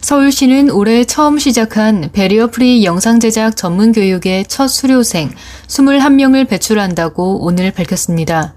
서울시는 0.00 0.70
올해 0.70 1.04
처음 1.04 1.38
시작한 1.38 2.10
barrier 2.12 2.48
free 2.48 2.84
영상 2.84 3.18
제작 3.18 3.56
전문 3.56 3.90
교육의 3.92 4.46
첫 4.46 4.68
수료생 4.68 5.30
21명을 5.66 6.48
배출한다고 6.48 7.44
오늘 7.44 7.72
밝혔습니다. 7.72 8.54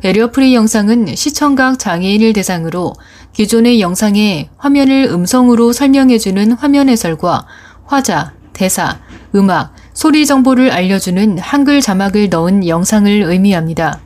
barrier 0.00 0.30
free 0.30 0.54
영상은 0.54 1.14
시청각 1.16 1.80
장애인을 1.80 2.32
대상으로 2.32 2.94
기존의 3.32 3.80
영상에 3.80 4.48
화면을 4.56 5.08
음성으로 5.10 5.72
설명해주는 5.72 6.52
화면 6.52 6.88
해설과 6.88 7.46
화자, 7.84 8.34
대사, 8.52 9.00
음악, 9.34 9.74
소리 9.92 10.24
정보를 10.24 10.70
알려주는 10.70 11.38
한글 11.38 11.80
자막을 11.80 12.28
넣은 12.28 12.66
영상을 12.66 13.10
의미합니다. 13.10 14.05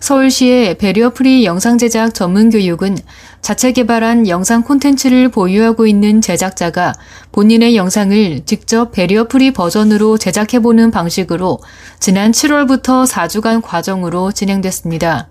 서울시의 0.00 0.78
barrier 0.78 1.10
free 1.10 1.44
영상 1.44 1.76
제작 1.76 2.14
전문 2.14 2.50
교육은 2.50 2.96
자체 3.40 3.72
개발한 3.72 4.28
영상 4.28 4.62
콘텐츠를 4.62 5.28
보유하고 5.28 5.86
있는 5.86 6.20
제작자가 6.20 6.92
본인의 7.32 7.76
영상을 7.76 8.44
직접 8.44 8.92
barrier 8.92 9.26
free 9.28 9.52
버전으로 9.52 10.18
제작해보는 10.18 10.90
방식으로 10.90 11.58
지난 11.98 12.30
7월부터 12.30 13.06
4주간 13.06 13.60
과정으로 13.62 14.32
진행됐습니다. 14.32 15.28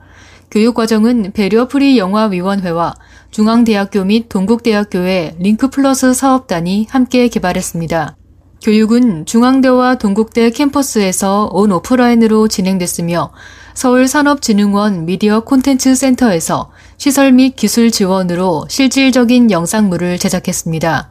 교육 0.52 0.75
과정은 0.75 1.31
barrier 1.33 1.67
free 1.67 1.97
영화위원회와 1.97 2.95
중앙대학교 3.31 4.06
및 4.06 4.30
동국대학교의 4.30 5.36
LINC 5.39 5.69
Plus 5.69 6.13
사업단이 6.13 6.88
함께 6.89 7.28
개발했습니다. 7.28 8.16
교육은 8.61 9.25
중앙대와 9.25 9.95
동국대 9.95 10.50
캠퍼스에서 10.50 11.50
온 11.52 11.72
오프라인으로 11.72 12.47
진행됐으며 12.47 13.31
서울산업진흥원 13.75 15.05
미디어 15.05 15.41
콘텐츠 15.41 15.94
센터에서 15.95 16.72
시설 16.97 17.31
및 17.31 17.55
기술 17.55 17.91
지원으로 17.91 18.66
실질적인 18.69 19.52
영상물을 19.52 20.17
제작했습니다. 20.17 21.09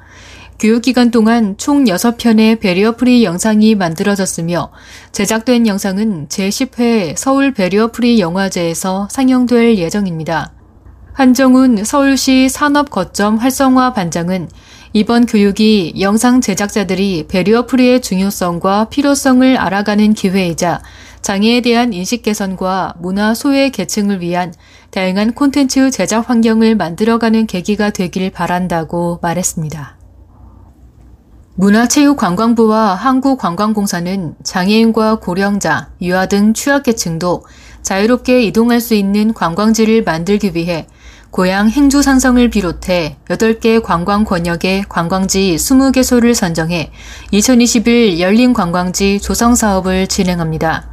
교육기간 0.58 1.10
동안 1.10 1.56
총 1.58 1.84
6편의 1.84 2.58
barrier 2.58 2.96
free 2.96 3.24
영상이 3.24 3.74
만들어졌으며 3.74 4.72
제작된 5.12 5.66
영상은 5.66 6.28
제10회 6.28 7.16
서울 7.16 7.52
barrier 7.52 7.92
free 7.92 8.18
영화제에서 8.18 9.06
상영될 9.10 9.76
예정입니다. 9.76 10.52
한정훈 11.12 11.84
서울시 11.84 12.48
산업거점 12.48 13.36
활성화 13.36 13.92
반장은 13.92 14.48
이번 14.96 15.26
교육이 15.26 15.96
영상 16.00 16.40
제작자들이 16.40 17.26
barrier 17.28 17.66
free의 17.66 18.00
중요성과 18.00 18.86
필요성을 18.88 19.58
알아가는 19.58 20.14
기회이자 20.14 20.80
장애에 21.20 21.60
대한 21.60 21.92
인식 21.92 22.22
개선과 22.22 22.94
문화 23.00 23.34
소외 23.34 23.68
계층을 23.68 24.22
위한 24.22 24.54
다양한 24.92 25.34
콘텐츠 25.34 25.90
제작 25.90 26.30
환경을 26.30 26.76
만들어가는 26.76 27.46
계기가 27.46 27.90
되길 27.90 28.30
바란다고 28.30 29.18
말했습니다. 29.20 29.98
문화체육관광부와 31.56 32.94
한국관광공사는 32.94 34.36
장애인과 34.44 35.16
고령자, 35.16 35.90
유아 36.00 36.24
등 36.24 36.54
취약계층도 36.54 37.44
자유롭게 37.82 38.44
이동할 38.44 38.80
수 38.80 38.94
있는 38.94 39.34
관광지를 39.34 40.04
만들기 40.04 40.52
위해 40.54 40.86
고향 41.36 41.68
행주 41.68 42.00
상성을 42.00 42.48
비롯해 42.48 43.18
8개 43.28 43.82
관광 43.82 44.24
권역의 44.24 44.84
관광지 44.88 45.54
20개소를 45.56 46.32
선정해 46.32 46.90
2021 47.30 48.20
열린 48.20 48.54
관광지 48.54 49.20
조성 49.20 49.54
사업을 49.54 50.06
진행합니다. 50.06 50.88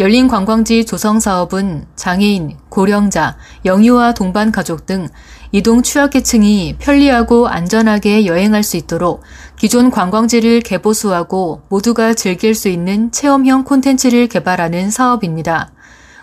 열린 0.00 0.28
관광지 0.28 0.86
조성 0.86 1.20
사업은 1.20 1.84
장애인, 1.94 2.56
고령자, 2.70 3.36
영유아 3.66 4.14
동반 4.14 4.50
가족 4.50 4.86
등 4.86 5.08
이동 5.50 5.82
취약계층이 5.82 6.76
편리하고 6.78 7.48
안전하게 7.48 8.24
여행할 8.24 8.62
수 8.62 8.78
있도록 8.78 9.20
기존 9.58 9.90
관광지를 9.90 10.60
개보수하고 10.60 11.64
모두가 11.68 12.14
즐길 12.14 12.54
수 12.54 12.70
있는 12.70 13.12
체험형 13.12 13.64
콘텐츠를 13.64 14.26
개발하는 14.28 14.90
사업입니다. 14.90 15.70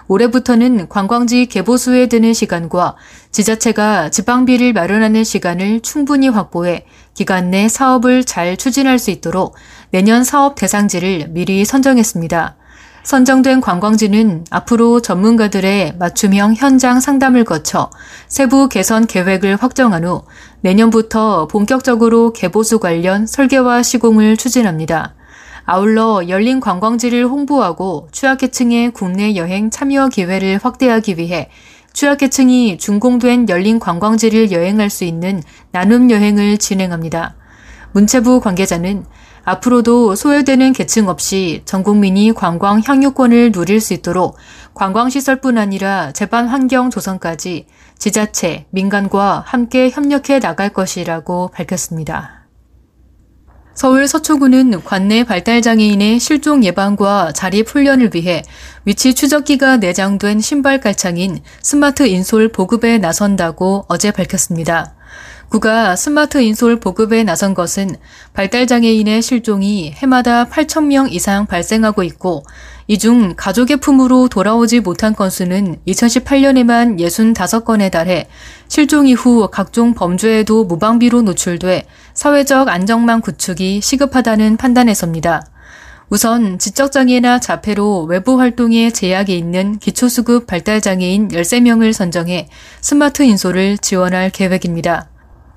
올해부터는 0.09 0.89
관광지 0.89 1.45
개보수에 1.45 2.07
드는 2.07 2.33
시간과 2.33 2.95
지자체가 3.31 4.09
지방비를 4.09 4.73
마련하는 4.73 5.23
시간을 5.23 5.81
충분히 5.81 6.27
확보해 6.27 6.85
기간 7.13 7.51
내 7.51 7.69
사업을 7.69 8.23
잘 8.25 8.57
추진할 8.57 8.97
수 8.99 9.11
있도록 9.11 9.55
내년 9.91 10.23
사업 10.23 10.55
대상지를 10.55 11.27
미리 11.29 11.63
선정했습니다. 11.63 12.57
선정된 13.03 13.61
관광지는 13.61 14.45
앞으로 14.49 14.99
전문가들의 14.99 15.95
맞춤형 15.97 16.55
현장 16.55 16.99
상담을 16.99 17.43
거쳐 17.43 17.89
세부 18.27 18.67
개선 18.67 19.05
계획을 19.05 19.57
확정한 19.57 20.05
후 20.05 20.23
내년부터 20.61 21.47
본격적으로 21.47 22.33
개보수 22.33 22.79
관련 22.79 23.25
설계와 23.25 23.83
시공을 23.83 24.37
추진합니다. 24.37 25.15
아울러 25.71 26.27
열린 26.29 26.59
관광지를 26.59 27.27
홍보하고 27.27 28.07
취약계층의 28.11 28.89
국내 28.89 29.35
여행 29.35 29.69
참여 29.69 30.07
기회를 30.07 30.59
확대하기 30.63 31.19
위해 31.19 31.47
취약계층이 31.93 32.79
준공된 32.79 33.49
열린 33.49 33.77
관광지를 33.77 34.51
여행할 34.51 34.89
수 34.89 35.03
있는 35.03 35.43
나눔 35.69 36.09
여행을 36.09 36.57
진행합니다. 36.57 37.35
문체부 37.91 38.39
관계자는 38.39 39.05
앞으로도 39.43 40.15
소외되는 40.15 40.73
계층 40.73 41.07
없이 41.07 41.61
전 41.65 41.83
국민이 41.83 42.33
관광 42.33 42.81
향유권을 42.83 43.51
누릴 43.51 43.79
수 43.79 43.93
있도록 43.93 44.37
관광시설뿐 44.73 45.59
아니라 45.59 46.11
제반 46.13 46.47
환경 46.47 46.89
조성까지 46.89 47.67
지자체, 47.99 48.65
민간과 48.71 49.43
함께 49.45 49.91
협력해 49.91 50.39
나갈 50.39 50.69
것이라고 50.69 51.49
밝혔습니다. 51.49 52.38
서울 53.73 54.07
서초구는 54.07 54.83
관내 54.83 55.23
발달장애인의 55.23 56.19
실종 56.19 56.63
예방과 56.63 57.31
자립 57.31 57.69
훈련을 57.69 58.11
위해 58.13 58.43
위치 58.83 59.13
추적기가 59.13 59.77
내장된 59.77 60.41
신발 60.41 60.81
깔창인 60.81 61.39
스마트 61.61 62.05
인솔 62.05 62.51
보급에 62.51 62.97
나선다고 62.97 63.85
어제 63.87 64.11
밝혔습니다. 64.11 64.93
구가 65.49 65.95
스마트 65.95 66.39
인솔 66.39 66.79
보급에 66.79 67.23
나선 67.23 67.53
것은 67.53 67.95
발달장애인의 68.33 69.21
실종이 69.21 69.91
해마다 69.93 70.45
8천명 70.45 71.11
이상 71.11 71.47
발생하고 71.47 72.03
있고 72.03 72.43
이 72.91 72.97
중 72.97 73.35
가족의 73.37 73.77
품으로 73.77 74.29
돌아오지 74.29 74.79
못한 74.79 75.13
건수는 75.13 75.77
2018년에만 75.87 76.99
65건에 76.99 77.91
달해 77.91 78.27
실종 78.67 79.05
이후 79.05 79.47
각종 79.51 79.93
범죄에도 79.93 80.63
무방비로 80.65 81.21
노출돼 81.21 81.85
사회적 82.15 82.67
안정망 82.67 83.21
구축이 83.21 83.81
시급하다는 83.81 84.57
판단에서입니다. 84.57 85.45
우선 86.09 86.57
지적장애나 86.57 87.39
자폐로 87.39 88.05
외부 88.05 88.39
활동에 88.39 88.89
제약이 88.89 89.37
있는 89.37 89.77
기초수급 89.77 90.47
발달장애인 90.47 91.27
13명을 91.27 91.93
선정해 91.93 92.49
스마트 92.81 93.21
인솔을 93.21 93.77
지원할 93.77 94.31
계획입니다. 94.31 95.09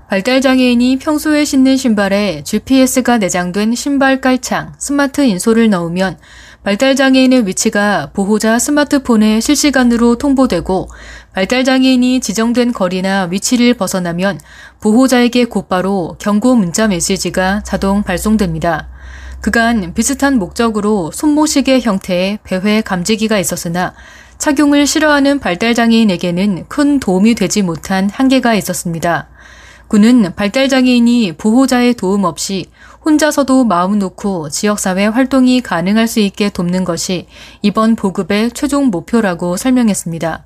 발달장애인이 0.09 0.99
평소에 0.99 1.43
신는 1.43 1.77
신발에 1.77 2.43
GPS가 2.43 3.17
내장된 3.17 3.73
신발 3.73 4.21
깔창, 4.21 4.73
스마트 4.77 5.21
인솔을 5.21 5.71
넣으면 5.71 6.19
발달장애인의 6.63 7.45
위치가 7.45 8.09
보호자 8.13 8.57
스마트폰에 8.57 9.41
실시간으로 9.41 10.15
통보되고 10.15 10.89
발달장애인이 11.33 12.21
지정된 12.21 12.71
거리나 12.71 13.27
위치를 13.29 13.73
벗어나면 13.73 14.39
보호자에게 14.79 15.45
곧바로 15.45 16.15
경고 16.19 16.55
문자 16.55 16.87
메시지가 16.87 17.63
자동 17.63 18.03
발송됩니다. 18.03 18.87
그간 19.41 19.93
비슷한 19.93 20.39
목적으로 20.39 21.11
손모시계 21.13 21.81
형태의 21.81 22.39
배회 22.43 22.79
감지기가 22.79 23.39
있었으나 23.39 23.93
착용을 24.37 24.87
싫어하는 24.87 25.39
발달장애인에게는 25.39 26.65
큰 26.69 26.99
도움이 27.01 27.35
되지 27.35 27.61
못한 27.61 28.09
한계가 28.09 28.53
있었습니다. 28.55 29.27
군은 29.93 30.33
발달장애인이 30.35 31.33
보호자의 31.33 31.93
도움 31.93 32.23
없이 32.23 32.65
혼자서도 33.05 33.63
마음 33.65 33.99
놓고 33.99 34.49
지역사회 34.49 35.05
활동이 35.05 35.61
가능할 35.61 36.07
수 36.07 36.19
있게 36.19 36.49
돕는 36.49 36.83
것이 36.83 37.27
이번 37.61 37.95
보급의 37.95 38.53
최종 38.53 38.87
목표라고 38.87 39.55
설명했습니다. 39.55 40.45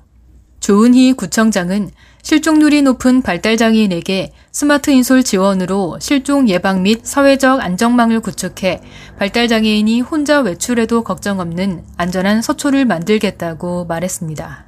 조은희 0.60 1.14
구청장은 1.14 1.90
실종률이 2.20 2.82
높은 2.82 3.22
발달장애인에게 3.22 4.34
스마트 4.52 4.90
인솔 4.90 5.22
지원으로 5.22 5.96
실종 5.98 6.46
예방 6.50 6.82
및 6.82 7.00
사회적 7.02 7.62
안정망을 7.62 8.20
구축해 8.20 8.82
발달장애인이 9.18 10.02
혼자 10.02 10.40
외출해도 10.40 11.04
걱정 11.04 11.40
없는 11.40 11.84
안전한 11.96 12.42
서초를 12.42 12.84
만들겠다고 12.84 13.86
말했습니다. 13.86 14.67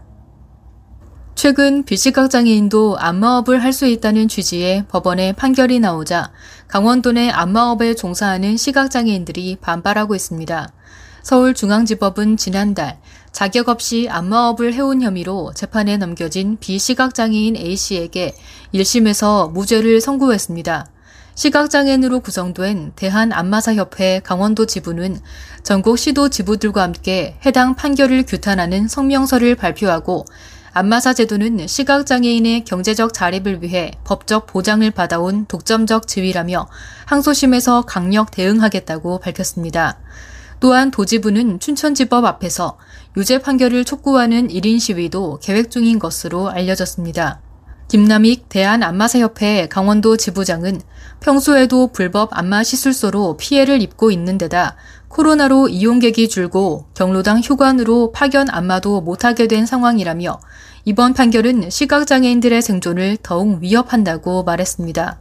최근 1.41 1.85
비시각장애인도 1.85 2.99
안마업을 2.99 3.63
할 3.63 3.73
수 3.73 3.87
있다는 3.87 4.29
취지의 4.29 4.85
법원의 4.89 5.33
판결이 5.37 5.81
나오자 5.81 6.33
강원도 6.69 7.13
내 7.13 7.31
안마업에 7.31 7.95
종사하는 7.95 8.59
시각장애인들이 8.59 9.57
반발하고 9.63 10.15
있습니다. 10.15 10.71
서울중앙지법은 11.23 12.37
지난달 12.37 12.99
자격 13.33 13.71
없이 13.71 14.07
안마업을 14.11 14.75
해온 14.75 15.01
혐의로 15.01 15.53
재판에 15.55 15.97
넘겨진 15.97 16.59
비시각장애인 16.61 17.57
A씨에게 17.57 18.35
1심에서 18.75 19.51
무죄를 19.51 20.03
선고했습니다. 20.03 20.91
시각장애인으로 21.37 22.21
구성된 22.21 22.93
대한안마사협회 22.97 24.21
강원도 24.23 24.67
지부는 24.67 25.19
전국 25.63 25.97
시도 25.97 26.29
지부들과 26.29 26.83
함께 26.83 27.39
해당 27.47 27.77
판결을 27.77 28.25
규탄하는 28.25 28.89
성명서를 28.89 29.55
발표하고 29.55 30.27
안마사 30.73 31.15
제도는 31.15 31.67
시각장애인의 31.67 32.65
경제적 32.65 33.13
자립을 33.13 33.63
위해 33.63 33.91
법적 34.05 34.47
보장을 34.47 34.89
받아온 34.93 35.47
독점적 35.47 36.07
지위라며 36.07 36.69
항소심에서 37.07 37.83
강력 37.83 38.31
대응하겠다고 38.31 39.19
밝혔습니다. 39.19 39.99
또한 40.61 40.93
도지부는 40.93 41.59
춘천지법 41.59 42.25
앞에서 42.25 42.79
유죄 43.17 43.39
판결을 43.39 43.85
촉구하는 43.85 44.49
1인 44.49 44.79
시위도 44.79 45.41
계획 45.43 45.71
중인 45.71 45.99
것으로 45.99 46.51
알려졌습니다. 46.51 47.41
김남익 47.89 48.49
대한안마사협회 48.49 49.67
강원도 49.69 50.17
지부장은 50.17 50.81
평소에도 51.19 51.89
불법 51.89 52.29
안마 52.39 52.63
시술소로 52.63 53.37
피해를 53.37 53.83
입고 53.83 54.13
있는 54.13 54.39
데다 54.39 54.77
코로나로 55.11 55.69
이용객이 55.69 56.29
줄고 56.29 56.87
경로당 56.95 57.41
휴관으로 57.41 58.13
파견 58.13 58.49
안마도 58.49 59.01
못하게 59.01 59.49
된 59.49 59.67
상황이라며 59.67 60.41
이번 60.85 61.15
판결은 61.15 61.69
시각장애인들의 61.69 62.63
생존을 62.63 63.19
더욱 63.23 63.61
위협한다고 63.61 64.45
말했습니다. 64.45 65.19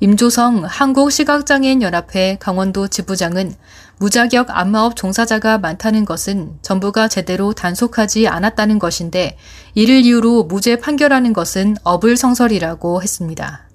임조성 0.00 0.64
한국시각장애인연합회 0.64 2.38
강원도 2.40 2.88
지부장은 2.88 3.54
무자격 3.98 4.48
안마업 4.50 4.96
종사자가 4.96 5.58
많다는 5.58 6.04
것은 6.06 6.54
정부가 6.62 7.06
제대로 7.06 7.52
단속하지 7.52 8.26
않았다는 8.26 8.78
것인데 8.78 9.36
이를 9.74 10.00
이유로 10.00 10.44
무죄 10.44 10.76
판결하는 10.76 11.32
것은 11.32 11.76
어불성설이라고 11.84 13.02
했습니다. 13.02 13.69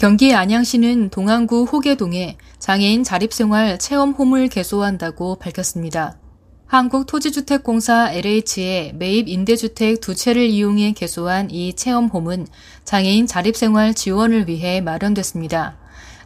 경기 0.00 0.34
안양시는 0.34 1.10
동안구 1.10 1.64
호계동에 1.64 2.38
장애인 2.58 3.04
자립생활 3.04 3.78
체험홈을 3.78 4.48
개소한다고 4.48 5.36
밝혔습니다. 5.36 6.16
한국토지주택공사 6.64 8.10
LH의 8.10 8.94
매입 8.94 9.28
임대주택 9.28 10.00
두 10.00 10.14
채를 10.14 10.46
이용해 10.46 10.92
개소한 10.92 11.50
이 11.50 11.74
체험홈은 11.74 12.46
장애인 12.84 13.26
자립생활 13.26 13.92
지원을 13.92 14.48
위해 14.48 14.80
마련됐습니다. 14.80 15.76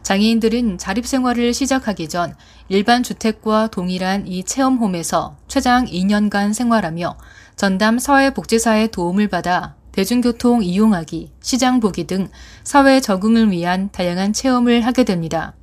장애인들은 0.03 0.77
자립생활을 0.77 1.53
시작하기 1.53 2.07
전 2.07 2.33
일반 2.69 3.03
주택과 3.03 3.67
동일한 3.67 4.25
이 4.25 4.45
체험홈에서 4.45 5.35
최장 5.49 5.83
2년간 5.83 6.53
생활하며 6.53 7.17
전담 7.57 7.99
사회복지사의 7.99 8.91
도움을 8.91 9.27
받아 9.27 9.75
대중교통 9.95 10.61
이용하기, 10.61 11.31
시장 11.39 11.79
보기 11.79 12.03
등 12.05 12.27
사회 12.65 12.99
적응을 12.99 13.51
위한 13.51 13.87
다양한 13.93 14.33
체험을 14.33 14.85
하게 14.85 15.05
됩니다. 15.05 15.53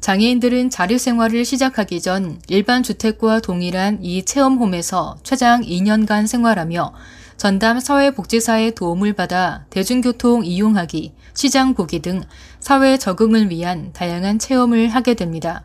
장애인들은 0.00 0.70
자립 0.70 1.00
생활을 1.00 1.44
시작하기 1.44 2.00
전 2.00 2.38
일반 2.46 2.84
주택과 2.84 3.40
동일한 3.40 3.98
이 4.00 4.24
체험홈에서 4.24 5.16
최장 5.24 5.62
2년간 5.62 6.28
생활하며 6.28 6.94
전담 7.36 7.80
사회복지사의 7.80 8.76
도움을 8.76 9.12
받아 9.12 9.64
대중교통 9.70 10.44
이용하기, 10.44 11.12
시장 11.34 11.74
보기 11.74 11.98
등 11.98 12.22
사회 12.60 12.96
적응을 12.96 13.50
위한 13.50 13.92
다양한 13.92 14.38
체험을 14.38 14.86
하게 14.86 15.14
됩니다. 15.14 15.64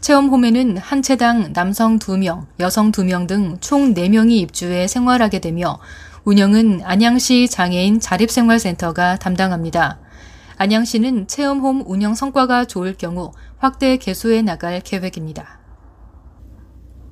체험홈에는 0.00 0.76
한 0.78 1.02
채당 1.02 1.52
남성 1.52 2.00
2명, 2.00 2.46
여성 2.58 2.90
2명 2.90 3.28
등 3.28 3.58
총 3.60 3.94
4명이 3.94 4.32
입주해 4.32 4.88
생활하게 4.88 5.38
되며 5.38 5.78
운영은 6.24 6.80
안양시 6.84 7.48
장애인 7.48 8.00
자립생활센터가 8.00 9.16
담당합니다. 9.16 9.98
안양시는 10.56 11.26
체험홈 11.26 11.84
운영 11.86 12.14
성과가 12.14 12.64
좋을 12.64 12.94
경우 12.94 13.32
확대 13.58 13.98
개소해 13.98 14.40
나갈 14.40 14.80
계획입니다. 14.80 15.60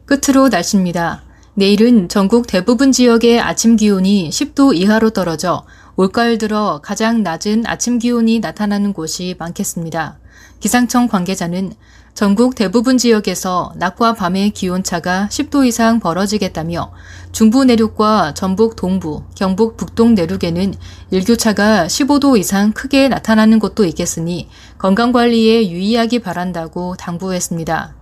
끝으로 0.06 0.48
날씨입니다. 0.48 1.24
내일은 1.54 2.08
전국 2.08 2.46
대부분 2.46 2.90
지역의 2.90 3.38
아침 3.38 3.76
기온이 3.76 4.30
10도 4.30 4.74
이하로 4.74 5.10
떨어져 5.10 5.66
올가을 5.96 6.38
들어 6.38 6.80
가장 6.82 7.22
낮은 7.22 7.64
아침 7.66 7.98
기온이 7.98 8.40
나타나는 8.40 8.94
곳이 8.94 9.36
많겠습니다. 9.38 10.20
기상청 10.60 11.08
관계자는 11.08 11.74
전국 12.14 12.54
대부분 12.54 12.98
지역에서 12.98 13.72
낮과 13.76 14.12
밤의 14.12 14.50
기온차가 14.50 15.28
10도 15.30 15.66
이상 15.66 15.98
벌어지겠다며 15.98 16.92
중부 17.32 17.64
내륙과 17.64 18.34
전북 18.34 18.76
동부, 18.76 19.22
경북 19.34 19.78
북동 19.78 20.14
내륙에는 20.14 20.74
일교차가 21.10 21.86
15도 21.86 22.38
이상 22.38 22.72
크게 22.72 23.08
나타나는 23.08 23.58
곳도 23.58 23.86
있겠으니 23.86 24.50
건강관리에 24.76 25.70
유의하기 25.70 26.18
바란다고 26.18 26.96
당부했습니다. 26.96 27.94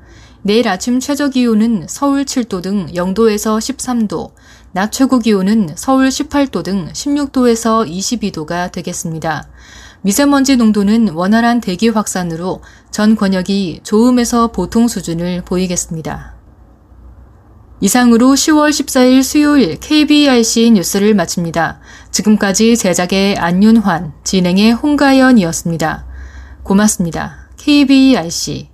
내일 0.42 0.68
아침 0.68 0.98
최저 0.98 1.28
기온은 1.28 1.86
서울 1.88 2.24
7도 2.24 2.62
등 2.62 2.86
0도에서 2.86 3.58
13도, 3.58 4.32
낮 4.72 4.90
최고 4.90 5.20
기온은 5.20 5.68
서울 5.76 6.08
18도 6.08 6.64
등 6.64 6.88
16도에서 6.92 7.88
22도가 7.88 8.72
되겠습니다. 8.72 9.48
미세먼지 10.02 10.56
농도는 10.56 11.10
원활한 11.10 11.60
대기 11.60 11.88
확산으로 11.88 12.62
전 12.90 13.16
권역이 13.16 13.80
좋음에서 13.82 14.48
보통 14.52 14.88
수준을 14.88 15.42
보이겠습니다. 15.42 16.36
이상으로 17.82 18.28
10월 18.28 18.70
14일 18.70 19.22
수요일 19.22 19.78
KBRC 19.78 20.70
뉴스를 20.72 21.14
마칩니다. 21.14 21.80
지금까지 22.10 22.76
제작의 22.76 23.36
안윤환, 23.36 24.12
진행의 24.24 24.72
홍가연이었습니다. 24.72 26.06
고맙습니다. 26.62 27.48
KBRC 27.56 28.69